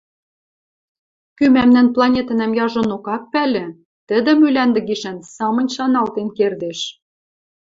Кӱ 1.37 1.45
мӓмнӓн 1.55 1.87
планетӹнӓм 1.95 2.51
яжонок 2.65 3.05
ак 3.15 3.23
пӓлӹ, 3.33 3.65
тӹдӹ 4.07 4.31
Мӱлӓндӹ 4.39 4.81
гишӓн 4.87 5.17
самынь 5.35 5.73
шаналтен 5.75 6.27
кердеш. 6.37 6.79